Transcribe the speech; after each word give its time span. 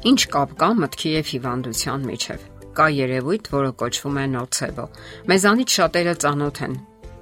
Ինչ 0.00 0.20
կապ 0.32 0.52
կա 0.56 0.68
մտքի 0.80 1.10
եւ 1.12 1.26
հիվանդության 1.34 2.04
միջև։ 2.08 2.44
Կա 2.78 2.86
երևույթ, 2.96 3.48
որը 3.52 3.72
կոչվում 3.82 4.20
է 4.20 4.22
նոցեբո։ 4.34 4.84
Մեզանից 5.28 5.74
շատերը 5.76 6.14
ծանոթ 6.24 6.60
են 6.66 6.76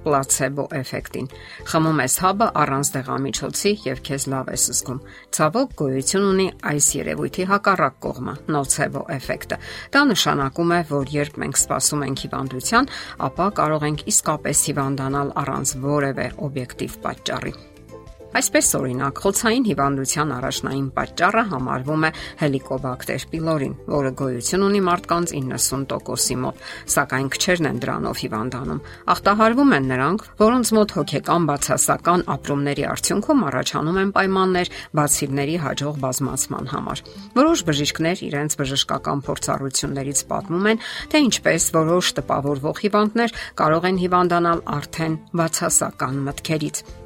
պլացեբո 0.05 0.65
էֆեկտին։ 0.79 1.27
Խմում 1.69 1.99
ես 2.03 2.15
հաբը 2.23 2.47
առանց 2.61 2.91
դեղամիջոցի 2.95 3.73
եւ 3.83 4.01
քեզ 4.07 4.25
լավ 4.33 4.51
ես 4.55 4.67
զգում։ 4.79 5.01
Ցավոք 5.37 5.73
գոյություն 5.81 6.27
ունի 6.29 6.47
այս 6.71 6.87
երևույթի 6.99 7.47
հակառակ 7.51 7.97
կողմը՝ 8.05 8.35
նոցեբո 8.55 9.01
էֆեկտը։ 9.19 9.57
Դա 9.95 10.03
նշանակում 10.13 10.71
է, 10.77 10.79
որ 10.93 11.11
երբ 11.19 11.41
մենք 11.43 11.59
սպասում 11.59 12.05
ենք 12.07 12.23
հիվանդության, 12.25 12.93
ապա 13.27 13.49
կարող 13.59 13.89
ենք 13.89 14.05
իսկապես 14.13 14.63
հիվանդանալ 14.69 15.35
առանց 15.43 15.75
որևէ 15.83 16.31
օբյեկտիվ 16.47 16.97
պատճառի։ 17.03 17.53
Այսպես 18.29 18.67
օրինակ, 18.77 19.19
խոցային 19.23 19.63
հիվանդության 19.65 20.31
առաջնային 20.35 20.89
պատճառը 20.93 21.41
համարվում 21.49 22.03
է 22.05 22.09
Helicobacter 22.41 23.23
pylori, 23.31 23.69
որը 23.89 24.11
գոյություն 24.19 24.65
ունի 24.67 24.81
մարդկանց 24.85 25.33
90%-ի 25.33 26.37
մոտ, 26.43 26.61
սակայն 26.93 27.31
քչերն 27.33 27.69
են 27.69 27.79
դրանով 27.81 28.21
հիվանդանում։ 28.21 28.83
Ախտահարվում 29.15 29.73
են 29.79 29.89
նրանք, 29.89 30.27
որոնց 30.43 30.71
մոտ 30.77 30.93
հոգեկան 30.99 31.49
բացասական 31.49 32.25
ապրումների 32.37 32.85
արդյունքում 32.93 33.43
առաջանում 33.49 33.99
են 34.03 34.13
պայմաններ 34.19 34.71
բացիլների 34.99 35.57
հաջող 35.65 35.99
բազմացման 36.05 36.71
համար։ 36.77 37.03
Որոշ 37.33 37.65
բժիշկներ 37.65 38.23
իրենց 38.29 38.59
բժշկական 38.61 39.25
փորձառություններից 39.25 40.23
պատմում 40.29 40.69
են, 40.69 40.81
թե 41.09 41.25
ինչպես 41.29 41.69
որոշ 41.81 42.13
տպավորվող 42.21 42.85
հիվանդներ 42.85 43.37
կարող 43.57 43.89
են 43.89 44.01
հիվանդանալ 44.05 44.65
արդեն 44.77 45.21
բացասական 45.33 46.25
մտքերից։ 46.29 46.98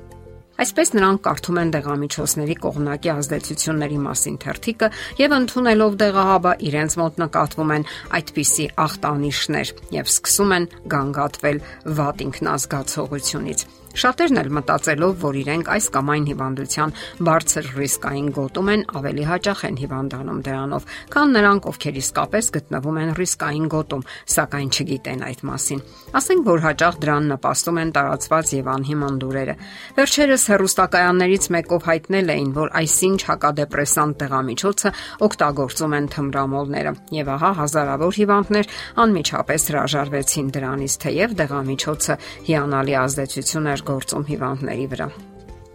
Այսպես 0.64 0.94
նրանք 0.96 1.22
կարդում 1.26 1.58
են 1.60 1.72
դեղամիջոցների 1.74 2.56
կողմնակի 2.64 3.10
ազդեցությունների 3.14 3.98
մասին 4.06 4.38
թերթիկը 4.46 4.90
եւ 5.20 5.36
ընդունելով 5.40 5.98
դեղահաբը 6.04 6.56
իրենց 6.70 6.98
մոտ 7.04 7.22
նկատվում 7.26 7.76
են 7.78 7.88
այդպիսի 8.22 8.72
ախտանիշներ 8.88 9.76
եւ 10.00 10.12
սկսում 10.16 10.58
են 10.62 10.72
գանգատվել 10.96 11.64
վատ 12.00 12.28
ինքնազգացողությունից։ 12.30 13.70
Շատերն 13.94 14.40
էլ 14.42 14.48
մտածելով, 14.58 15.12
որ 15.22 15.36
իրենք 15.38 15.68
այս 15.70 15.88
կամ 15.94 16.08
այն 16.14 16.24
հիվանդության 16.32 16.94
բարձր 17.28 17.68
ռիսկային 17.78 18.30
գոտում 18.34 18.70
են, 18.74 18.84
ավելի 18.98 19.26
հաճախ 19.30 19.60
են 19.70 19.76
հիվանդանում 19.84 20.40
դրանով, 20.48 20.88
քան 21.14 21.36
նրանք, 21.38 21.68
ովքեր 21.70 22.00
իսկապես 22.02 22.50
գտնվում 22.58 22.98
են 23.04 23.12
ռիսկային 23.20 23.68
գոտում, 23.74 24.06
սակայն 24.34 24.72
չգիտեն 24.74 25.22
այդ 25.30 25.44
մասին։ 25.46 25.84
Ասենք 26.18 26.42
որ 26.50 26.64
հաճախ 26.64 26.98
դրան 27.04 27.30
նպաստում 27.34 27.80
են 27.84 27.94
տարածված 27.94 28.54
եւ 28.58 28.72
անհիմն 28.74 29.22
դուրերը։ 29.22 29.56
Վերջերս 29.94 30.44
հերոստակայաններից 30.54 31.48
մեկով 31.54 31.88
հայտնել 31.94 32.34
էին, 32.34 32.50
որ 32.58 32.74
այսինչ 32.82 33.20
հակադեպրեսանտ 33.30 34.20
դեղամիջոցը 34.24 34.94
օգտագործում 35.30 35.96
են 36.02 36.10
թմրամոլները, 36.18 36.94
եւ 37.14 37.32
ահա 37.38 37.52
հազարավոր 37.62 38.18
հիվանդներ 38.24 38.74
անմիջապես 39.04 39.70
հրաժարվեցին 39.74 40.52
դրանից, 40.58 40.98
թեև 41.04 41.38
դեղամիջոցը 41.44 42.18
հիանալի 42.50 42.98
ազդեցություն 43.04 43.72
էր 43.74 43.83
գործում 43.88 44.26
հիվանդների 44.32 44.88
վրա։ 44.94 45.08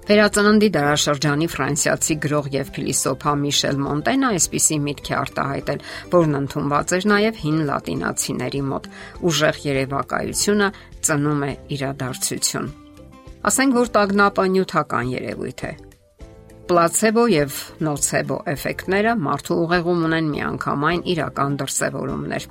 Վերածննդի 0.08 0.68
դարաշրջանի 0.72 1.46
ֆրանսիացի 1.52 2.14
գրող 2.24 2.46
եւ 2.54 2.68
փիլիսոփա 2.76 3.32
Միշել 3.42 3.80
Մոնտենը 3.84 4.30
այսպիսի 4.38 4.78
միտք 4.86 5.10
է 5.12 5.14
արտահայտել, 5.18 5.82
որն 6.14 6.38
ընդունված 6.38 6.94
էր 6.96 7.08
նաեւ 7.12 7.42
հին 7.42 7.58
լատինացիների 7.68 8.62
մոտ։ 8.72 8.88
Ուժեղ 9.28 9.58
երևակայությունը 9.68 10.70
ծնում 11.08 11.44
է 11.44 11.52
իրադարձություն։ 11.76 12.70
Ասենք 13.52 13.76
որ 13.82 13.92
տագնապը 13.98 14.48
նյութական 14.56 15.12
երևույթ 15.12 15.60
է, 15.68 15.72
Պլացեբո 16.68 17.22
եւ 17.32 17.54
նոցեբո 17.86 18.36
էֆեկտները 18.52 19.12
մարդու 19.24 19.56
ուղեղում 19.62 20.02
ունեն 20.08 20.26
միանգամայն 20.32 21.04
իրական 21.12 21.54
դրսևորումներ 21.62 22.46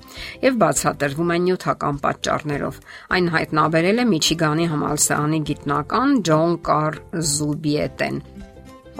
եւ 0.46 0.58
բացատրվում 0.64 1.34
են 1.36 1.46
նյութական 1.48 2.00
պատճառներով։ 2.06 2.80
Այն 3.18 3.30
հայտնաբերել 3.38 4.02
է 4.02 4.08
Միչիգանի 4.14 4.66
համալսարանի 4.74 5.42
գիտնական 5.52 6.16
Ջոն 6.32 6.58
Կար 6.66 7.00
Զուբիետեն 7.38 8.22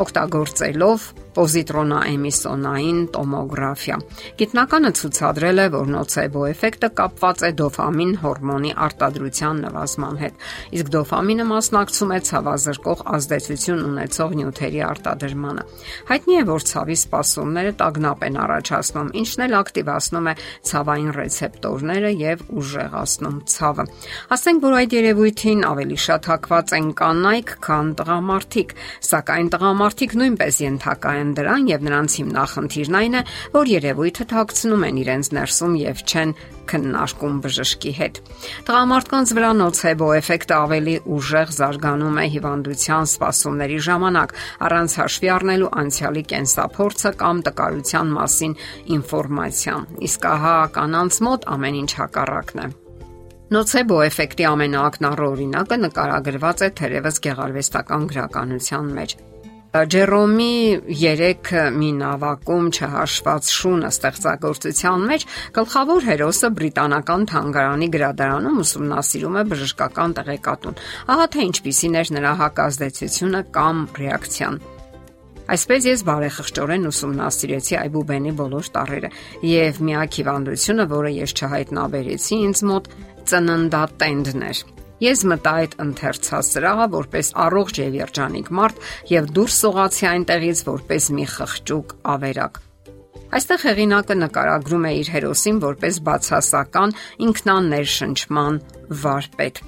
օգտագործելով 0.06 1.10
պոզիտրոնաեմիսոնային 1.38 3.00
տոմոգրաֆիա։ 3.14 3.98
Գիտնականը 4.42 4.92
ցուցադրել 4.98 5.62
է, 5.62 5.68
որ 5.78 5.92
նոցեբո 5.94 6.46
էֆեկտը 6.48 6.90
կապված 6.98 7.44
է 7.48 7.52
դոֆամին 7.62 8.14
հորմոնի 8.24 8.72
արտադրության 8.88 9.62
նվազման 9.68 10.18
հետ, 10.24 10.46
իսկ 10.78 10.92
դոֆամինը 10.98 11.46
մասնակցում 11.52 12.14
է 12.18 12.20
ցավազրկող 12.28 13.04
ազդեցություն 13.18 13.84
ունեցող 13.88 14.36
նյութերի 14.42 14.82
արտադրմանը։ 14.88 15.66
Հայտնի 16.08 16.38
է, 16.38 16.44
որ 16.48 16.66
ցավի 16.72 16.98
սպասումները 16.98 17.74
տագնապ 17.78 18.26
են 18.28 18.40
առաջացնում, 18.48 19.12
ինչն 19.22 19.46
էլ 19.48 19.56
ակտիվացնում 19.62 20.28
է 20.28 20.34
ցավային 20.68 21.12
ռեցեպտորները 21.18 22.12
եւ 22.18 22.44
ուժեղացնում 22.58 23.38
ցավը։ 23.54 23.86
Ասենք, 24.38 24.66
որ 24.68 24.78
այդ 24.78 24.98
երևույթին 24.98 25.62
ավելի 25.68 25.98
շատ 26.08 26.30
հակված 26.32 26.74
են 26.78 26.88
կանայք, 26.98 27.54
քան 27.68 27.88
տղամարդիկ, 28.02 28.76
սակայն 29.08 29.52
տղամարդիկ 29.58 30.18
նույնպես 30.18 30.62
ենթակա 30.68 31.14
են 31.22 31.27
են 31.28 31.34
դրան 31.38 31.72
եւ 31.76 31.88
նրանց 31.88 32.20
հիմնախնդիրն 32.24 32.98
այն 33.04 33.18
է, 33.20 33.24
որ 33.58 33.74
երևույթը 33.78 34.26
թաքցնում 34.32 34.86
են 34.88 35.02
իրենց 35.04 35.30
ներսում 35.38 35.76
եւ 35.84 36.06
չեն 36.08 36.32
քննարկում 36.68 37.36
բժշկի 37.44 37.92
հետ։ 37.98 38.18
Տղամարդկանց 38.68 39.34
վրա 39.38 39.52
նոցեբո 39.62 40.08
էֆեկտը 40.18 40.56
ավելի 40.58 40.96
ուժեղ 41.18 41.54
զարգանում 41.58 42.18
է 42.18 42.26
հիվանդության 42.34 43.08
սպասումների 43.12 43.78
ժամանակ, 43.88 44.34
առանց 44.68 44.98
հաշվի 45.02 45.32
առնելու 45.38 45.72
անցյալի 45.84 46.24
կենսափորձը 46.34 47.14
կամ 47.24 47.40
տկարության 47.48 48.12
մասին 48.18 48.58
ինֆորմացիան։ 48.98 49.88
Իսկ 50.08 50.28
ահա 50.34 50.58
կանանց 50.78 51.22
մոտ 51.28 51.50
ամեն 51.56 51.80
ինչ 51.84 51.92
հակառակն 52.02 52.64
է։ 52.68 52.68
Նոցեբո 53.48 53.98
էֆեկտի 54.04 54.44
ամենաակնառու 54.44 55.28
օրինակը 55.32 55.76
նկարագրված 55.86 56.64
է 56.66 56.70
թերևս 56.82 57.20
գեղարվեստական 57.28 58.08
գրականության 58.12 58.90
մեջ։ 58.98 59.14
Ջերոմի 59.86 60.54
3 60.90 61.76
մի 61.78 61.90
նավակում 62.00 62.70
չհաշված 62.74 63.50
շունը 63.58 63.90
ստեղծագործության 63.94 65.04
մեջ 65.12 65.26
գլխավոր 65.58 66.08
հերոսը 66.08 66.50
բրիտանական 66.58 67.28
թանգարանի 67.32 67.90
գրադարանում 67.96 68.62
ուսումնասիրում 68.64 69.38
է 69.42 69.44
բժշկական 69.52 70.16
տեղեկատուն։ 70.18 70.80
Ահա 71.14 71.28
թե 71.36 71.46
ինչպիսին 71.50 72.00
էր 72.02 72.14
նրա 72.18 72.32
հակազդեցությունը 72.42 73.44
կամ 73.58 73.84
ռեակցիան։ 74.02 74.58
Այսպես 75.48 75.86
ես 75.88 76.02
բարեխղճորեն 76.08 76.90
ուսումնասիրեցի 76.90 77.78
այբուբենի 77.84 78.34
բոլոր 78.42 78.72
տարրերը 78.78 79.12
եւ 79.48 79.80
միակ 79.88 80.18
հիվանդությունը, 80.20 80.88
որը 80.98 81.14
ես 81.18 81.36
չհայտնաբերեցի 81.38 82.42
ինձ 82.48 82.66
մոտ 82.72 82.90
ծննդատենդն 83.32 84.50
էր։ 84.52 84.66
Ես 84.98 85.24
մտա 85.30 85.52
այդ 85.62 85.74
ընթերցասրահը 85.84 86.86
որպես 86.94 87.28
առողջ 87.44 87.80
եւ 87.84 87.98
երջանիկ 88.00 88.48
մարդ 88.58 88.80
եւ 89.12 89.28
դուրս 89.38 89.58
սողացի 89.62 90.08
այնտեղից 90.12 90.62
որպես 90.70 91.10
մի 91.18 91.26
խղճուկ 91.34 91.94
ավերակ։ 92.18 92.58
Այստեղ 93.38 93.64
հեղինակը 93.68 94.16
նկարագրում 94.18 94.88
է 94.88 94.92
իր 94.98 95.10
հերոսին 95.14 95.58
որպես 95.68 96.00
բացասական 96.08 96.96
ինքնաներշնչման 97.28 98.60
վարպետ։ 99.04 99.62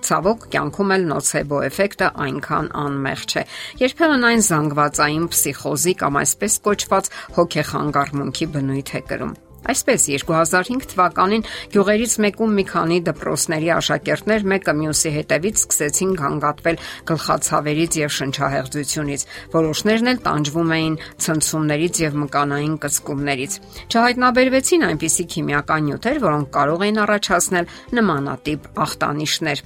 Ցավոք 0.00 0.48
կյանքում 0.54 0.92
էլ 0.96 1.04
նոցեբո 1.10 1.60
էֆեկտը 1.66 2.08
այնքան 2.24 2.70
անմեղ 2.84 3.26
չէ։ 3.28 3.44
Երբեմն 3.82 4.26
այն 4.30 4.46
զանգվածային 4.48 5.28
պսիխոզի 5.34 5.94
կամ 6.00 6.18
այսպես 6.24 6.58
կոչված 6.70 7.14
հոգեխանգարմունքի 7.36 8.52
բնույթ 8.56 8.96
է 8.96 9.04
կրում։ 9.12 9.38
Այսպես 9.68 10.06
2005 10.08 10.86
թվականին 10.90 11.42
գյուղերից 11.74 12.14
մեկում 12.24 12.54
մի 12.56 12.64
քանի 12.70 12.98
դպրոցների 13.08 13.68
աշակերտներ 13.76 14.46
մեկը 14.52 14.74
մյուսի 14.80 15.12
հետևից 15.16 15.60
սկսեցին 15.60 16.14
գանգատվել 16.20 16.80
գլխացավերից 17.10 17.98
եւ 18.00 18.14
շնչահեղձությունից։ 18.16 19.26
Որոշներն 19.52 20.10
էլ 20.14 20.22
տանջվում 20.24 20.72
էին 20.80 20.96
ցնցումներից 21.26 22.00
եւ 22.00 22.18
մկանային 22.24 22.76
կծկումներից։ 22.86 23.58
Չհայտնաբերվեցին 23.90 24.86
այնպիսի 24.88 25.28
քիմիական 25.36 25.86
նյութեր, 25.90 26.20
որոնք 26.24 26.52
կարող 26.56 26.84
էին 26.88 27.02
առաջացնել 27.04 27.70
նմանատիպ 28.00 28.68
ախտանիշներ։ 28.88 29.64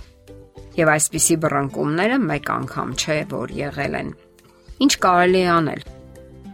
Եվ 0.75 0.89
այսպիսի 0.91 1.37
բռնկումները 1.45 2.23
մեկ 2.35 2.55
անգամ 2.59 2.95
չէ, 2.99 3.19
որ 3.31 3.59
եղել 3.63 4.01
են։ 4.03 4.15
Ինչ 4.85 4.95
կարելի 5.07 5.45
է 5.45 5.51
անել։ 5.55 5.94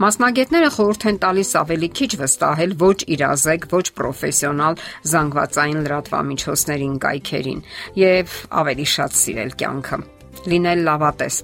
Մասնագետները 0.01 0.69
խորհուրդ 0.73 1.03
են 1.11 1.17
տալիս 1.21 1.51
ավելի 1.61 1.89
քիչ 1.99 2.09
վստահել 2.21 2.71
ոչ 2.81 2.95
իրազեկ, 3.17 3.67
ոչ 3.75 3.83
պրոֆեսիոնալ 3.99 4.79
զանգվածային 5.13 5.83
լրատվամիջոցներին 5.87 6.95
կայքերին 7.05 7.61
եւ 8.01 8.39
ավելի 8.63 8.89
շատ 8.95 9.21
սիրել 9.25 9.55
կյանքը 9.61 10.01
լինել 10.51 10.83
լավատես, 10.87 11.37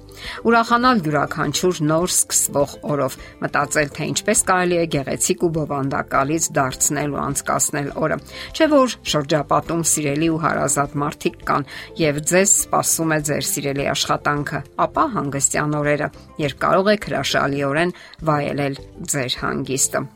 ուրախանալ 0.47 1.01
յուրաքանչյուր 1.05 1.81
նոր 1.91 2.13
սկսվող 2.13 2.75
օրով, 2.93 3.17
մտածել 3.43 3.91
թե 3.97 4.07
ինչպես 4.11 4.43
կարելի 4.47 4.77
է 4.77 4.85
գեղեցիկ 4.95 5.45
ու 5.47 5.51
բովանդակալից 5.57 6.49
դարձնել 6.57 7.13
ու 7.13 7.21
անցկасնել 7.27 7.89
օրը։ 8.07 8.19
Չէ 8.57 8.69
որ 8.73 8.97
շրջապատում 9.13 9.85
սիրելի 9.93 10.29
ու 10.33 10.41
հարազատ 10.47 10.97
մարդիկ 11.03 11.39
կան 11.47 11.69
եւ 12.01 12.21
ձեզ 12.33 12.57
սպասում 12.67 13.15
է 13.17 13.19
ձեր 13.29 13.49
սիրելի 13.53 13.89
աշխատանքը, 13.93 14.61
ապա 14.87 15.07
հանգստյան 15.17 15.79
օրերը, 15.81 16.11
երբ 16.47 16.61
կարող 16.67 16.93
եք 16.97 17.09
հրաշալիորեն 17.11 17.97
վայելել 18.27 18.79
ձեր 19.13 19.41
հանգիստը։ 19.45 20.07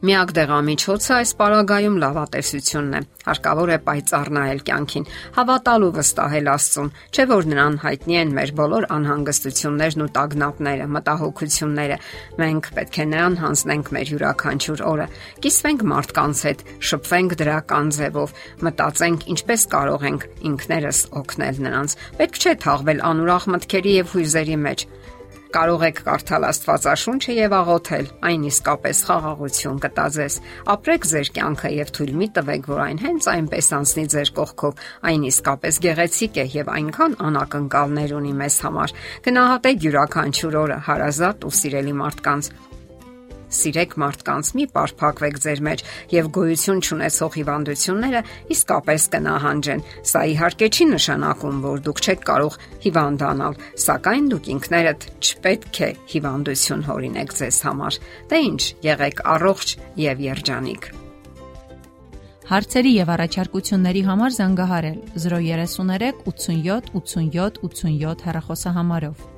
Միակ 0.00 0.30
դեղամիջոցը 0.32 1.10
այս 1.12 1.30
պարագայում 1.36 1.96
լավատեսությունն 2.00 2.94
է։ 2.96 3.00
Հարկավոր 3.20 3.72
է 3.74 3.76
պայծառ 3.84 4.30
նայել 4.32 4.62
կյանքին, 4.70 5.04
հավատալ 5.36 5.84
ու 5.84 5.90
վստահել 5.98 6.48
Աստծուն, 6.52 6.88
չէ՞ 7.12 7.26
որ 7.28 7.48
նրան 7.50 7.76
հայտնի 7.82 8.16
են 8.20 8.32
մեր 8.38 8.52
բոլոր 8.60 8.86
անհանգստություններն 8.96 10.04
ու 10.06 10.08
տագնապները, 10.16 10.86
մտահոգությունները։ 10.96 12.00
Մենք 12.40 12.70
պետք 12.80 12.96
է 12.96 13.06
նրան 13.12 13.38
հանձնենք 13.44 13.92
մեր 14.00 14.14
յուրաքանչյուր 14.16 14.84
օրը։ 14.88 15.06
Կիսվենք 15.44 15.86
մարդկանց 15.92 16.44
հետ, 16.48 16.66
շփվենք 16.88 17.36
դրական 17.44 17.94
ձևով, 18.00 18.34
մտածենք 18.64 19.30
ինչպես 19.36 19.68
կարող 19.76 20.08
ենք 20.10 20.28
ինքներս 20.48 21.04
օգնել 21.20 21.62
նրանց։ 21.68 22.00
Պետք 22.24 22.40
չէ 22.40 22.58
թաղվել 22.64 23.06
անուրախ 23.10 23.52
մտքերի 23.52 23.96
եւ 24.00 24.16
հույզերի 24.16 24.60
մեջ 24.64 24.88
Կարող 25.50 25.82
եք 25.82 26.00
կարդալ 26.06 26.44
Աստվածաշունչը 26.46 27.34
եւ 27.34 27.54
աղոթել, 27.56 28.10
այն 28.28 28.42
իսկապես 28.50 29.00
խաղաղություն 29.08 29.80
կտա 29.82 30.04
ձեզ։ 30.14 30.36
Ապրեք 30.74 31.08
ձեր 31.10 31.30
կյանքը 31.38 31.70
եւ 31.74 31.90
թույլ 31.96 32.12
մի 32.20 32.28
տվեք, 32.38 32.68
որ 32.70 32.82
այն 32.84 33.02
հենց 33.02 33.28
այնպես 33.34 33.70
անցնի 33.80 34.06
ձեր 34.14 34.32
կողքով։ 34.38 34.84
Այն 35.10 35.26
իսկապես 35.34 35.80
գեղեցիկ 35.90 36.38
է 36.38 36.46
եւ 36.54 36.74
այնքան 36.78 37.18
անակնկալներ 37.30 38.16
ունի 38.20 38.34
մեզ 38.46 38.60
համար։ 38.70 38.94
Գնահատեք 39.26 39.86
յուրաքանչյուր 39.90 40.60
օրը 40.62 40.78
հարազատ 40.86 41.50
ու 41.50 41.56
սիրելի 41.60 41.96
մարդկանց 42.04 42.52
Սիրեք 43.50 43.96
մարդկանց, 44.00 44.50
մի 44.56 44.64
պարփակվեք 44.74 45.38
ձեր 45.44 45.62
մեջ 45.66 45.82
եւ 46.14 46.30
գոյություն 46.36 46.82
չունեցող 46.86 47.36
հիվանդությունները 47.40 48.22
իսկապես 48.54 49.06
կնահանջեն։ 49.14 49.84
Սա 50.10 50.22
իհարկե 50.34 50.70
չի 50.70 50.86
նշանակում, 50.94 51.60
որ 51.66 51.84
դուք 51.90 52.02
չեք 52.06 52.24
կարող 52.30 52.58
հիվանդանալ, 52.86 53.60
սակայն 53.86 54.30
դուք 54.30 54.50
ինքներդ 54.54 55.06
չպետք 55.20 55.80
է 55.80 55.90
հիվանդություն 56.14 56.86
հորինեք 56.90 57.36
ձեզ 57.40 57.60
համար։ 57.66 58.00
Դե 58.30 58.42
ինչ, 58.50 58.62
եղեք 58.90 59.22
առողջ 59.34 59.76
եւ 60.06 60.26
երջանիկ։ 60.30 60.90
Հարցերի 62.50 62.92
եւ 62.96 63.10
առաջարկությունների 63.14 64.00
համար 64.08 64.32
զանգահարել 64.34 64.96
033 65.24 66.24
87 66.26 66.88
87 66.98 67.60
87 67.62 68.24
հեռախոսահամարով։ 68.26 69.28